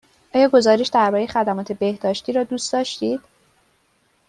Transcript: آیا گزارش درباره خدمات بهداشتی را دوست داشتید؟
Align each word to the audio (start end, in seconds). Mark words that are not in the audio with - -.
آیا 0.33 0.49
گزارش 0.49 0.87
درباره 0.87 1.27
خدمات 1.27 1.71
بهداشتی 1.71 2.33
را 2.33 2.43
دوست 2.43 2.73
داشتید؟ 2.73 3.19